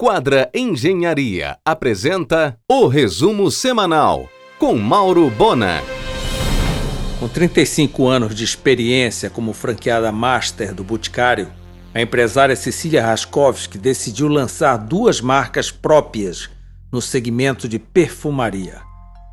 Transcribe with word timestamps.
Quadra 0.00 0.48
Engenharia 0.54 1.58
apresenta 1.64 2.56
o 2.70 2.86
resumo 2.86 3.50
semanal 3.50 4.28
com 4.56 4.78
Mauro 4.78 5.28
Bona. 5.28 5.82
Com 7.18 7.26
35 7.26 8.06
anos 8.06 8.32
de 8.32 8.44
experiência 8.44 9.28
como 9.28 9.52
franqueada 9.52 10.12
master 10.12 10.72
do 10.72 10.84
Boticário, 10.84 11.52
a 11.92 12.00
empresária 12.00 12.54
Cecília 12.54 13.04
Raskovski 13.04 13.76
decidiu 13.76 14.28
lançar 14.28 14.76
duas 14.76 15.20
marcas 15.20 15.72
próprias 15.72 16.48
no 16.92 17.02
segmento 17.02 17.68
de 17.68 17.80
perfumaria. 17.80 18.80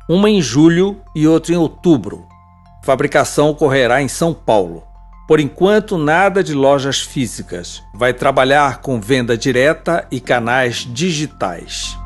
Uma 0.08 0.28
em 0.28 0.42
julho 0.42 1.00
e 1.14 1.28
outra 1.28 1.54
em 1.54 1.56
outubro. 1.56 2.26
fabricação 2.82 3.50
ocorrerá 3.50 4.02
em 4.02 4.08
São 4.08 4.34
Paulo. 4.34 4.82
Por 5.26 5.40
enquanto, 5.40 5.98
nada 5.98 6.42
de 6.42 6.54
lojas 6.54 7.00
físicas. 7.00 7.82
Vai 7.92 8.14
trabalhar 8.14 8.80
com 8.80 9.00
venda 9.00 9.36
direta 9.36 10.06
e 10.10 10.20
canais 10.20 10.86
digitais. 10.88 11.98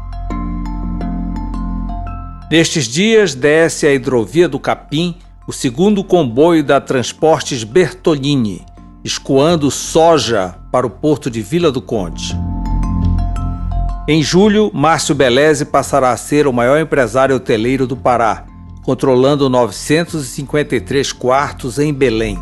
Nestes 2.50 2.86
dias, 2.86 3.34
desce 3.34 3.86
a 3.86 3.92
hidrovia 3.92 4.48
do 4.48 4.58
Capim 4.58 5.16
o 5.46 5.52
segundo 5.52 6.04
comboio 6.04 6.62
da 6.62 6.80
Transportes 6.80 7.64
Bertolini, 7.64 8.64
escoando 9.02 9.70
soja 9.70 10.54
para 10.70 10.86
o 10.86 10.90
porto 10.90 11.28
de 11.28 11.42
Vila 11.42 11.72
do 11.72 11.82
Conde. 11.82 12.38
Em 14.06 14.22
julho, 14.22 14.70
Márcio 14.72 15.14
Beleze 15.14 15.64
passará 15.64 16.12
a 16.12 16.16
ser 16.16 16.46
o 16.46 16.52
maior 16.52 16.80
empresário 16.80 17.34
hoteleiro 17.34 17.86
do 17.86 17.96
Pará, 17.96 18.44
controlando 18.82 19.48
953 19.48 21.12
quartos 21.12 21.78
em 21.78 21.92
Belém. 21.92 22.38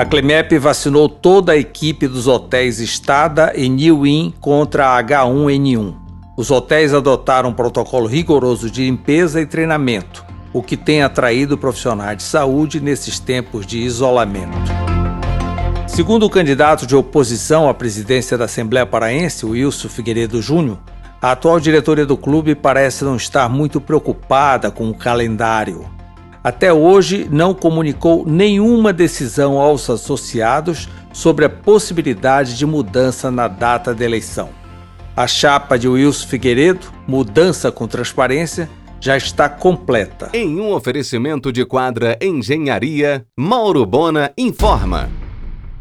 A 0.00 0.04
Clemep 0.06 0.56
vacinou 0.56 1.10
toda 1.10 1.52
a 1.52 1.58
equipe 1.58 2.08
dos 2.08 2.26
hotéis 2.26 2.80
Estada 2.80 3.52
e 3.54 3.68
New 3.68 4.06
Inn 4.06 4.32
contra 4.40 4.96
a 4.96 5.04
H1N1. 5.04 5.94
Os 6.38 6.50
hotéis 6.50 6.94
adotaram 6.94 7.50
um 7.50 7.52
protocolo 7.52 8.06
rigoroso 8.06 8.70
de 8.70 8.82
limpeza 8.82 9.42
e 9.42 9.44
treinamento, 9.44 10.24
o 10.54 10.62
que 10.62 10.74
tem 10.74 11.02
atraído 11.02 11.58
profissionais 11.58 12.16
de 12.16 12.22
saúde 12.22 12.80
nesses 12.80 13.18
tempos 13.18 13.66
de 13.66 13.76
isolamento. 13.80 14.72
Segundo 15.86 16.24
o 16.24 16.30
candidato 16.30 16.86
de 16.86 16.96
oposição 16.96 17.68
à 17.68 17.74
presidência 17.74 18.38
da 18.38 18.46
Assembleia 18.46 18.86
Paraense, 18.86 19.44
Wilson 19.44 19.90
Figueiredo 19.90 20.40
Júnior, 20.40 20.78
a 21.20 21.32
atual 21.32 21.60
diretoria 21.60 22.06
do 22.06 22.16
clube 22.16 22.54
parece 22.54 23.04
não 23.04 23.16
estar 23.16 23.50
muito 23.50 23.82
preocupada 23.82 24.70
com 24.70 24.88
o 24.88 24.94
calendário 24.94 25.99
até 26.42 26.72
hoje 26.72 27.28
não 27.30 27.54
comunicou 27.54 28.24
nenhuma 28.26 28.92
decisão 28.92 29.58
aos 29.58 29.88
associados 29.88 30.88
sobre 31.12 31.44
a 31.44 31.50
possibilidade 31.50 32.56
de 32.56 32.64
mudança 32.64 33.30
na 33.30 33.48
data 33.48 33.94
da 33.94 34.04
eleição. 34.04 34.48
A 35.16 35.26
chapa 35.26 35.78
de 35.78 35.88
Wilson 35.88 36.28
Figueiredo, 36.28 36.86
Mudança 37.06 37.70
com 37.70 37.86
Transparência, 37.86 38.70
já 39.00 39.16
está 39.16 39.48
completa. 39.48 40.30
Em 40.32 40.60
um 40.60 40.72
oferecimento 40.72 41.52
de 41.52 41.64
quadra 41.64 42.18
Engenharia, 42.20 43.24
Mauro 43.36 43.84
Bona 43.84 44.32
informa. 44.36 45.10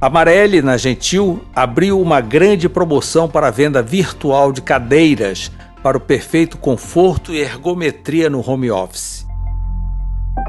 A 0.01 0.09
Marelli, 0.09 0.61
na 0.61 0.77
Gentil, 0.77 1.41
abriu 1.53 2.01
uma 2.01 2.21
grande 2.21 2.69
promoção 2.69 3.27
para 3.27 3.47
a 3.47 3.51
venda 3.51 3.81
virtual 3.81 4.51
de 4.51 4.61
cadeiras 4.61 5.51
para 5.83 5.97
o 5.97 6.01
perfeito 6.01 6.57
conforto 6.57 7.33
e 7.33 7.39
ergometria 7.39 8.29
no 8.29 8.39
home 8.49 8.71
office. 8.71 9.28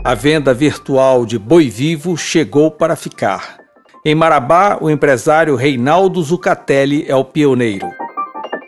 A 0.05 0.15
venda 0.15 0.55
virtual 0.55 1.27
de 1.27 1.39
boi 1.39 1.69
vivo 1.69 2.17
chegou 2.17 2.71
para 2.71 2.97
ficar. 2.97 3.59
Em 4.05 4.15
Marabá, 4.15 4.79
o 4.81 4.89
empresário 4.89 5.55
Reinaldo 5.57 6.23
Zucatelli 6.23 7.05
é 7.07 7.15
o 7.15 7.25
pioneiro. 7.25 7.87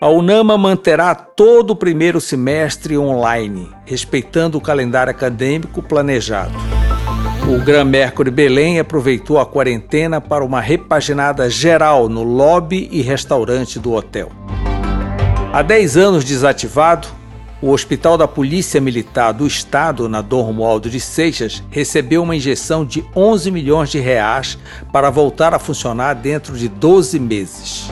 A 0.01 0.09
Unama 0.09 0.59
manterá 0.59 1.15
todo 1.15 1.71
o 1.71 1.77
primeiro 1.77 2.21
semestre 2.21 2.99
online, 2.99 3.71
respeitando 3.87 4.59
o 4.59 4.61
calendário 4.61 5.11
acadêmico 5.11 5.81
planejado. 5.81 6.53
O 7.49 7.59
Gran 7.65 7.85
Mercury 7.85 8.31
Belém 8.31 8.79
aproveitou 8.79 9.39
a 9.39 9.47
quarentena 9.47 10.21
para 10.21 10.45
uma 10.45 10.61
repaginada 10.61 11.49
geral 11.49 12.09
no 12.09 12.23
lobby 12.23 12.89
e 12.93 13.01
restaurante 13.01 13.79
do 13.79 13.93
hotel. 13.93 14.31
Há 15.53 15.63
10 15.63 15.97
anos 15.97 16.25
desativado, 16.25 17.09
o 17.63 17.71
Hospital 17.71 18.19
da 18.19 18.27
Polícia 18.27 18.81
Militar 18.81 19.33
do 19.33 19.47
Estado, 19.47 20.09
na 20.09 20.21
Dom 20.21 20.43
Romualdo 20.43 20.91
de 20.91 20.99
Seixas, 20.99 21.63
recebeu 21.71 22.25
uma 22.25 22.35
injeção 22.35 22.85
de 22.85 23.05
11 23.15 23.53
milhões 23.53 23.89
de 23.89 24.01
reais 24.01 24.59
para 24.93 25.09
voltar 25.11 25.55
a 25.55 25.61
funcionar 25.61 26.15
dentro 26.15 26.59
de 26.59 26.69
12 26.69 27.21
meses. 27.21 27.89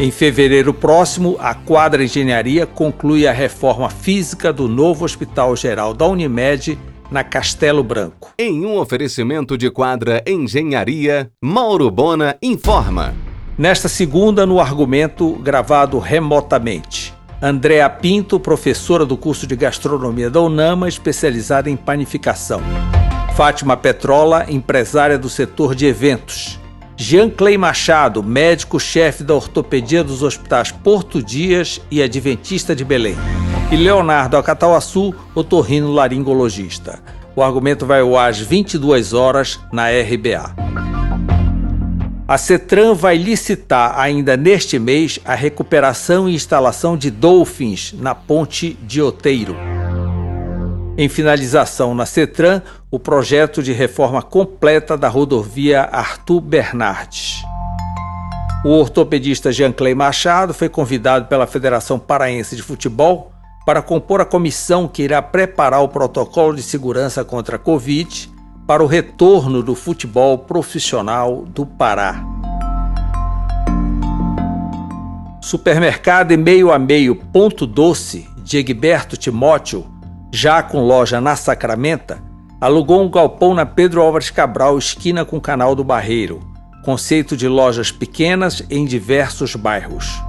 Em 0.00 0.10
fevereiro 0.10 0.74
próximo, 0.74 1.36
a 1.38 1.54
Quadra 1.54 2.04
Engenharia 2.04 2.66
conclui 2.66 3.26
a 3.26 3.32
reforma 3.32 3.88
física 3.88 4.52
do 4.52 4.68
novo 4.68 5.04
Hospital 5.04 5.54
Geral 5.54 5.94
da 5.94 6.06
Unimed 6.06 6.76
na 7.10 7.22
Castelo 7.22 7.84
Branco. 7.84 8.32
Em 8.36 8.66
um 8.66 8.78
oferecimento 8.78 9.56
de 9.56 9.70
Quadra 9.70 10.22
Engenharia, 10.26 11.30
Mauro 11.40 11.88
Bona 11.88 12.36
informa. 12.42 13.14
Nesta 13.56 13.88
segunda, 13.88 14.44
no 14.44 14.60
argumento 14.60 15.34
gravado 15.36 15.98
remotamente. 15.98 17.05
Andréa 17.46 17.88
Pinto, 17.88 18.40
professora 18.40 19.06
do 19.06 19.16
curso 19.16 19.46
de 19.46 19.54
gastronomia 19.54 20.28
da 20.28 20.40
UNAMA, 20.40 20.88
especializada 20.88 21.70
em 21.70 21.76
panificação. 21.76 22.60
Fátima 23.36 23.76
Petrola, 23.76 24.46
empresária 24.48 25.16
do 25.16 25.28
setor 25.28 25.72
de 25.72 25.86
eventos. 25.86 26.58
Jean 26.96 27.30
Clay 27.30 27.56
Machado, 27.56 28.20
médico-chefe 28.20 29.22
da 29.22 29.32
ortopedia 29.32 30.02
dos 30.02 30.24
hospitais 30.24 30.72
Porto 30.72 31.22
Dias 31.22 31.80
e 31.88 32.02
Adventista 32.02 32.74
de 32.74 32.84
Belém. 32.84 33.16
E 33.70 33.76
Leonardo 33.76 34.36
Acatauaçu, 34.36 35.14
otorrino 35.32 35.92
laringologista. 35.92 36.98
O 37.36 37.44
argumento 37.44 37.86
vai 37.86 38.00
ao 38.00 38.18
ar 38.18 38.30
às 38.30 38.40
22 38.40 39.12
horas 39.12 39.60
na 39.72 39.84
RBA. 39.88 40.65
A 42.28 42.36
CETRAN 42.36 42.92
vai 42.92 43.16
licitar 43.16 44.00
ainda 44.00 44.36
neste 44.36 44.80
mês 44.80 45.20
a 45.24 45.36
recuperação 45.36 46.28
e 46.28 46.34
instalação 46.34 46.96
de 46.96 47.08
Dolphins 47.08 47.94
na 47.96 48.16
ponte 48.16 48.76
de 48.82 49.00
Oteiro. 49.00 49.56
Em 50.98 51.08
finalização 51.08 51.94
na 51.94 52.04
CETRAN, 52.04 52.62
o 52.90 52.98
projeto 52.98 53.62
de 53.62 53.72
reforma 53.72 54.22
completa 54.22 54.98
da 54.98 55.08
rodovia 55.08 55.82
Arthur 55.82 56.40
Bernardes. 56.40 57.44
O 58.64 58.70
ortopedista 58.70 59.52
Jean-Clay 59.52 59.94
Machado 59.94 60.52
foi 60.52 60.68
convidado 60.68 61.26
pela 61.26 61.46
Federação 61.46 61.96
Paraense 61.96 62.56
de 62.56 62.62
Futebol 62.62 63.30
para 63.64 63.80
compor 63.80 64.20
a 64.20 64.24
comissão 64.24 64.88
que 64.88 65.04
irá 65.04 65.22
preparar 65.22 65.80
o 65.80 65.88
protocolo 65.88 66.56
de 66.56 66.62
segurança 66.62 67.24
contra 67.24 67.54
a 67.54 67.58
Covid 67.58 68.34
para 68.66 68.82
o 68.82 68.86
retorno 68.86 69.62
do 69.62 69.74
futebol 69.74 70.38
profissional 70.38 71.44
do 71.46 71.64
Pará. 71.64 72.24
Supermercado 75.40 76.32
e 76.32 76.36
meio 76.36 76.72
a 76.72 76.78
meio 76.78 77.14
Ponto 77.14 77.66
Doce 77.66 78.28
de 78.42 78.58
Egberto 78.58 79.16
Timóteo, 79.16 79.86
já 80.32 80.62
com 80.62 80.80
loja 80.80 81.20
na 81.20 81.36
Sacramenta, 81.36 82.20
alugou 82.60 83.00
um 83.00 83.08
galpão 83.08 83.54
na 83.54 83.64
Pedro 83.64 84.00
Álvares 84.00 84.30
Cabral, 84.30 84.76
esquina 84.76 85.24
com 85.24 85.36
o 85.36 85.40
Canal 85.40 85.76
do 85.76 85.84
Barreiro, 85.84 86.40
conceito 86.84 87.36
de 87.36 87.46
lojas 87.46 87.92
pequenas 87.92 88.64
em 88.68 88.84
diversos 88.84 89.54
bairros. 89.54 90.20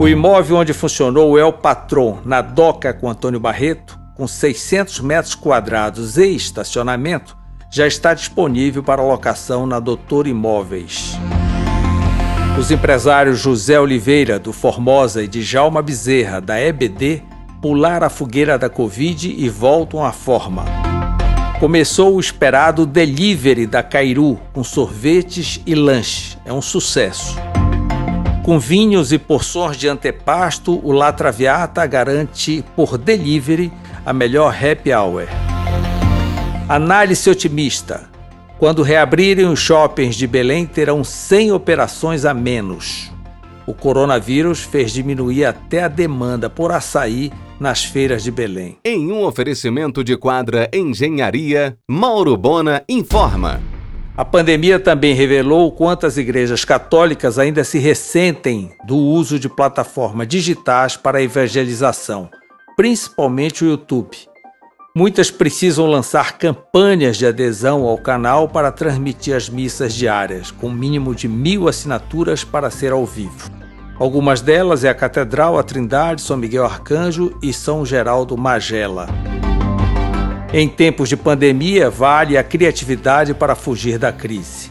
O 0.00 0.08
imóvel 0.08 0.56
onde 0.56 0.72
funcionou 0.72 1.32
o 1.32 1.38
El 1.38 1.52
Patron, 1.52 2.18
na 2.24 2.40
Doca 2.40 2.94
com 2.94 3.10
Antônio 3.10 3.40
Barreto, 3.40 3.95
com 4.16 4.26
600 4.26 5.00
metros 5.00 5.34
quadrados 5.34 6.16
e 6.16 6.34
estacionamento, 6.34 7.36
já 7.70 7.86
está 7.86 8.14
disponível 8.14 8.82
para 8.82 9.02
locação 9.02 9.66
na 9.66 9.78
Doutor 9.78 10.26
Imóveis. 10.26 11.18
Os 12.58 12.70
empresários 12.70 13.38
José 13.38 13.78
Oliveira, 13.78 14.38
do 14.38 14.52
Formosa, 14.52 15.22
e 15.22 15.28
Djalma 15.28 15.82
Bezerra, 15.82 16.40
da 16.40 16.58
EBD, 16.58 17.22
pularam 17.60 18.06
a 18.06 18.10
fogueira 18.10 18.58
da 18.58 18.70
Covid 18.70 19.34
e 19.36 19.48
voltam 19.50 20.02
à 20.02 20.12
forma. 20.12 20.64
Começou 21.60 22.14
o 22.14 22.20
esperado 22.20 22.86
delivery 22.86 23.66
da 23.66 23.82
Cairu, 23.82 24.40
com 24.54 24.64
sorvetes 24.64 25.60
e 25.66 25.74
lanche. 25.74 26.38
É 26.46 26.52
um 26.52 26.62
sucesso. 26.62 27.36
Com 28.42 28.58
vinhos 28.58 29.12
e 29.12 29.18
porções 29.18 29.76
de 29.76 29.88
antepasto, 29.88 30.80
o 30.82 30.92
La 30.92 31.12
Traviata 31.12 31.84
garante 31.84 32.64
por 32.76 32.96
delivery 32.96 33.72
a 34.06 34.12
melhor 34.12 34.54
happy 34.54 34.94
hour. 34.94 35.26
Análise 36.68 37.28
otimista. 37.28 38.08
Quando 38.56 38.82
reabrirem 38.82 39.46
os 39.46 39.58
shoppings 39.58 40.14
de 40.14 40.28
Belém, 40.28 40.64
terão 40.64 41.02
100 41.02 41.50
operações 41.50 42.24
a 42.24 42.32
menos. 42.32 43.10
O 43.66 43.74
coronavírus 43.74 44.60
fez 44.60 44.92
diminuir 44.92 45.44
até 45.44 45.82
a 45.82 45.88
demanda 45.88 46.48
por 46.48 46.70
açaí 46.70 47.32
nas 47.58 47.84
feiras 47.84 48.22
de 48.22 48.30
Belém. 48.30 48.78
Em 48.84 49.10
um 49.10 49.24
oferecimento 49.24 50.04
de 50.04 50.16
quadra 50.16 50.70
Engenharia, 50.72 51.76
Mauro 51.90 52.36
Bona 52.36 52.84
informa. 52.88 53.60
A 54.16 54.24
pandemia 54.24 54.78
também 54.78 55.14
revelou 55.14 55.72
quantas 55.72 56.16
igrejas 56.16 56.64
católicas 56.64 57.40
ainda 57.40 57.64
se 57.64 57.78
ressentem 57.78 58.70
do 58.86 58.96
uso 58.96 59.38
de 59.38 59.48
plataformas 59.48 60.28
digitais 60.28 60.96
para 60.96 61.20
evangelização, 61.20 62.30
principalmente 62.76 63.64
o 63.64 63.68
YouTube. 63.68 64.16
Muitas 64.94 65.30
precisam 65.30 65.86
lançar 65.86 66.38
campanhas 66.38 67.16
de 67.16 67.26
adesão 67.26 67.84
ao 67.84 67.96
canal 67.96 68.48
para 68.48 68.70
transmitir 68.70 69.34
as 69.34 69.48
missas 69.48 69.94
diárias, 69.94 70.50
com 70.50 70.70
mínimo 70.70 71.14
de 71.14 71.26
mil 71.26 71.68
assinaturas 71.68 72.44
para 72.44 72.70
ser 72.70 72.92
ao 72.92 73.04
vivo. 73.06 73.50
Algumas 73.98 74.42
delas 74.42 74.84
é 74.84 74.90
a 74.90 74.94
Catedral, 74.94 75.58
a 75.58 75.62
Trindade, 75.62 76.20
São 76.20 76.36
Miguel 76.36 76.66
Arcanjo 76.66 77.38
e 77.42 77.50
São 77.50 77.84
Geraldo 77.84 78.36
Magela. 78.36 79.08
Em 80.52 80.68
tempos 80.68 81.08
de 81.08 81.16
pandemia, 81.16 81.88
vale 81.88 82.36
a 82.36 82.44
criatividade 82.44 83.32
para 83.32 83.54
fugir 83.54 83.98
da 83.98 84.12
crise. 84.12 84.70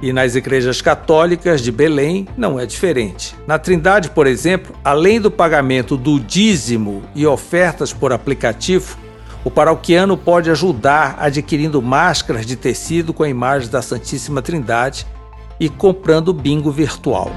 E 0.00 0.12
nas 0.12 0.36
igrejas 0.36 0.80
católicas 0.80 1.60
de 1.60 1.72
Belém 1.72 2.28
não 2.36 2.58
é 2.58 2.64
diferente. 2.64 3.34
Na 3.46 3.58
Trindade, 3.58 4.10
por 4.10 4.26
exemplo, 4.26 4.74
além 4.84 5.20
do 5.20 5.30
pagamento 5.30 5.96
do 5.96 6.20
dízimo 6.20 7.02
e 7.14 7.26
ofertas 7.26 7.92
por 7.92 8.12
aplicativo, 8.12 8.96
o 9.44 9.50
paroquiano 9.50 10.16
pode 10.16 10.50
ajudar 10.50 11.16
adquirindo 11.18 11.82
máscaras 11.82 12.46
de 12.46 12.54
tecido 12.54 13.12
com 13.12 13.22
a 13.22 13.28
imagem 13.28 13.70
da 13.70 13.82
Santíssima 13.82 14.42
Trindade 14.42 15.06
e 15.58 15.68
comprando 15.68 16.32
bingo 16.32 16.70
virtual. 16.70 17.30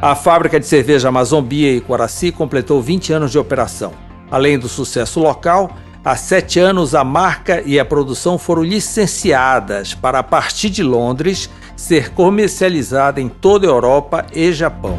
A 0.00 0.14
fábrica 0.14 0.58
de 0.58 0.66
cerveja 0.66 1.08
Amazombia 1.08 1.72
e 1.72 1.80
Coraci 1.80 2.32
completou 2.32 2.80
20 2.80 3.12
anos 3.12 3.30
de 3.30 3.38
operação. 3.38 3.92
Além 4.30 4.58
do 4.58 4.68
sucesso 4.68 5.20
local, 5.20 5.76
há 6.04 6.16
sete 6.16 6.58
anos 6.58 6.94
a 6.94 7.04
marca 7.04 7.62
e 7.64 7.78
a 7.78 7.84
produção 7.84 8.38
foram 8.38 8.62
licenciadas 8.62 9.94
para, 9.94 10.18
a 10.18 10.22
partir 10.22 10.70
de 10.70 10.82
Londres, 10.82 11.48
ser 11.76 12.10
comercializada 12.10 13.20
em 13.20 13.28
toda 13.28 13.66
a 13.66 13.70
Europa 13.70 14.26
e 14.34 14.52
Japão. 14.52 14.98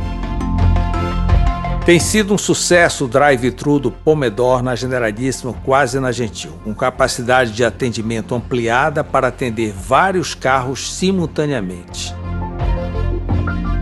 Tem 1.85 1.99
sido 1.99 2.33
um 2.33 2.37
sucesso 2.37 3.03
o 3.03 3.07
drive-thru 3.09 3.77
do 3.77 3.91
Pomedor 3.91 4.63
na 4.63 4.73
Generalíssima, 4.73 5.53
quase 5.65 5.99
na 5.99 6.13
Gentil, 6.13 6.53
com 6.63 6.73
capacidade 6.73 7.51
de 7.51 7.65
atendimento 7.65 8.33
ampliada 8.33 9.03
para 9.03 9.27
atender 9.27 9.73
vários 9.73 10.33
carros 10.33 10.93
simultaneamente. 10.93 12.15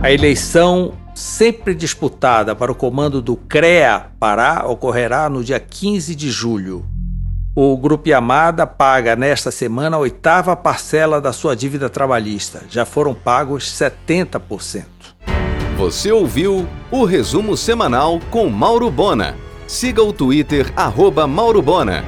A 0.02 0.10
eleição, 0.10 0.94
sempre 1.14 1.76
disputada 1.76 2.56
para 2.56 2.72
o 2.72 2.74
comando 2.74 3.22
do 3.22 3.36
CREA 3.36 4.06
Pará, 4.18 4.64
ocorrerá 4.66 5.28
no 5.28 5.44
dia 5.44 5.60
15 5.60 6.16
de 6.16 6.28
julho. 6.28 6.84
O 7.54 7.76
Grupo 7.76 8.08
Yamada 8.08 8.66
paga 8.66 9.14
nesta 9.14 9.50
semana 9.50 9.98
a 9.98 10.00
oitava 10.00 10.56
parcela 10.56 11.20
da 11.20 11.34
sua 11.34 11.54
dívida 11.54 11.90
trabalhista. 11.90 12.62
Já 12.70 12.86
foram 12.86 13.12
pagos 13.12 13.64
70%. 13.64 14.84
Você 15.76 16.10
ouviu 16.10 16.66
o 16.90 17.04
resumo 17.04 17.54
semanal 17.54 18.18
com 18.30 18.48
Mauro 18.48 18.90
Bona. 18.90 19.36
Siga 19.66 20.02
o 20.02 20.14
Twitter, 20.14 20.72
arroba 20.74 21.26
Mauro 21.26 21.60
Bona. 21.60 22.02